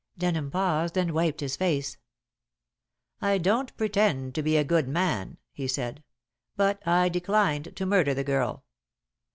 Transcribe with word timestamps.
Denham 0.17 0.49
paused, 0.49 0.97
and 0.97 1.11
wiped 1.11 1.41
his 1.41 1.55
face. 1.55 1.97
"I 3.21 3.37
don't 3.37 3.77
pretend 3.77 4.33
to 4.33 4.41
be 4.41 4.57
a 4.57 4.63
good 4.63 4.87
man," 4.87 5.37
he 5.51 5.67
said, 5.67 6.01
"but 6.55 6.81
I 6.87 7.07
declined 7.07 7.75
to 7.75 7.85
murder 7.85 8.15
the 8.15 8.23
girl. 8.23 8.63